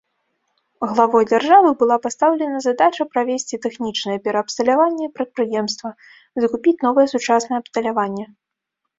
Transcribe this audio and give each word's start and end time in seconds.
Главой 0.91 1.23
дзяржавы 1.31 1.69
была 1.81 1.97
пастаўлена 2.05 2.57
задача 2.67 3.03
правесці 3.11 3.59
тэхнічнае 3.65 4.15
пераабсталяванне 4.27 5.07
прадпрыемства, 5.17 5.89
закупіць 6.45 6.75
новае 6.87 7.05
сучаснае 7.13 7.57
абсталяванне. 7.63 8.25